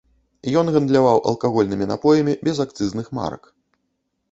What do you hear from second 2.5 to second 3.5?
акцызных марак.